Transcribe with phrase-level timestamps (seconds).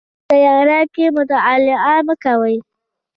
[0.27, 2.55] په تیاره کې مطالعه مه کوئ